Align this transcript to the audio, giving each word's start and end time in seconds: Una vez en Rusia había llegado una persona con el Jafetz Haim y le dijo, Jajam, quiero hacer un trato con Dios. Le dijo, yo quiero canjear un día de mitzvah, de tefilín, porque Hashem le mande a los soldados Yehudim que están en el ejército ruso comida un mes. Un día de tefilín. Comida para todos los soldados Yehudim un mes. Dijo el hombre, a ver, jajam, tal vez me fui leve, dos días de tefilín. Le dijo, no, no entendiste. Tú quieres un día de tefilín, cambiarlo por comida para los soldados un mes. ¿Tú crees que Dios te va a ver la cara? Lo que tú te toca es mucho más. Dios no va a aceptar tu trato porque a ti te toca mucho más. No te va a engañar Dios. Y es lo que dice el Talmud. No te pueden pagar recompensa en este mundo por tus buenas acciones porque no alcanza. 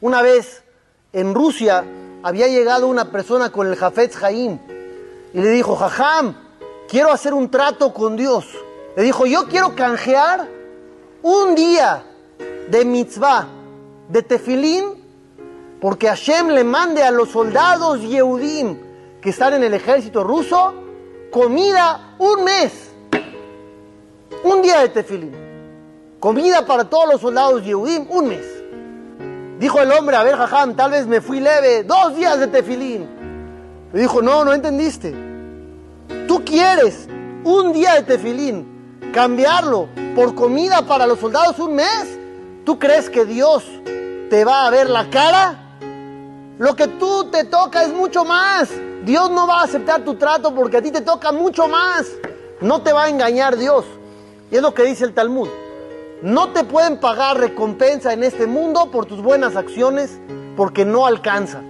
Una 0.00 0.22
vez 0.22 0.62
en 1.12 1.34
Rusia 1.34 1.84
había 2.22 2.46
llegado 2.46 2.86
una 2.86 3.10
persona 3.10 3.50
con 3.50 3.66
el 3.66 3.74
Jafetz 3.74 4.22
Haim 4.22 4.58
y 5.34 5.40
le 5.40 5.50
dijo, 5.50 5.74
Jajam, 5.74 6.36
quiero 6.88 7.10
hacer 7.10 7.34
un 7.34 7.50
trato 7.50 7.92
con 7.92 8.16
Dios. 8.16 8.46
Le 8.96 9.02
dijo, 9.02 9.26
yo 9.26 9.46
quiero 9.48 9.74
canjear 9.74 10.48
un 11.22 11.54
día 11.56 12.04
de 12.70 12.84
mitzvah, 12.84 13.48
de 14.08 14.22
tefilín, 14.22 14.84
porque 15.80 16.06
Hashem 16.06 16.48
le 16.50 16.62
mande 16.62 17.02
a 17.02 17.10
los 17.10 17.30
soldados 17.30 18.00
Yehudim 18.00 18.78
que 19.20 19.30
están 19.30 19.54
en 19.54 19.64
el 19.64 19.74
ejército 19.74 20.22
ruso 20.22 20.74
comida 21.32 22.14
un 22.18 22.44
mes. 22.44 22.72
Un 24.44 24.62
día 24.62 24.80
de 24.80 24.90
tefilín. 24.90 25.34
Comida 26.20 26.64
para 26.64 26.88
todos 26.88 27.12
los 27.12 27.20
soldados 27.20 27.64
Yehudim 27.64 28.06
un 28.10 28.28
mes. 28.28 28.57
Dijo 29.58 29.80
el 29.80 29.90
hombre, 29.90 30.16
a 30.16 30.22
ver, 30.22 30.36
jajam, 30.36 30.76
tal 30.76 30.92
vez 30.92 31.06
me 31.06 31.20
fui 31.20 31.40
leve, 31.40 31.82
dos 31.82 32.14
días 32.14 32.38
de 32.38 32.46
tefilín. 32.46 33.08
Le 33.92 34.00
dijo, 34.00 34.22
no, 34.22 34.44
no 34.44 34.52
entendiste. 34.52 35.14
Tú 36.28 36.44
quieres 36.44 37.08
un 37.42 37.72
día 37.72 37.94
de 37.94 38.02
tefilín, 38.02 39.00
cambiarlo 39.12 39.88
por 40.14 40.36
comida 40.36 40.82
para 40.82 41.06
los 41.06 41.18
soldados 41.18 41.58
un 41.58 41.74
mes. 41.74 42.18
¿Tú 42.64 42.78
crees 42.78 43.10
que 43.10 43.24
Dios 43.24 43.64
te 44.30 44.44
va 44.44 44.66
a 44.66 44.70
ver 44.70 44.88
la 44.90 45.10
cara? 45.10 45.58
Lo 46.58 46.76
que 46.76 46.86
tú 46.86 47.24
te 47.30 47.44
toca 47.44 47.82
es 47.82 47.88
mucho 47.88 48.24
más. 48.24 48.68
Dios 49.04 49.30
no 49.30 49.46
va 49.46 49.62
a 49.62 49.64
aceptar 49.64 50.04
tu 50.04 50.14
trato 50.14 50.54
porque 50.54 50.76
a 50.76 50.82
ti 50.82 50.92
te 50.92 51.00
toca 51.00 51.32
mucho 51.32 51.66
más. 51.66 52.06
No 52.60 52.82
te 52.82 52.92
va 52.92 53.04
a 53.04 53.08
engañar 53.08 53.56
Dios. 53.56 53.84
Y 54.50 54.56
es 54.56 54.62
lo 54.62 54.72
que 54.74 54.84
dice 54.84 55.04
el 55.04 55.14
Talmud. 55.14 55.48
No 56.22 56.48
te 56.48 56.64
pueden 56.64 56.98
pagar 56.98 57.38
recompensa 57.38 58.12
en 58.12 58.24
este 58.24 58.48
mundo 58.48 58.90
por 58.90 59.06
tus 59.06 59.22
buenas 59.22 59.54
acciones 59.54 60.18
porque 60.56 60.84
no 60.84 61.06
alcanza. 61.06 61.62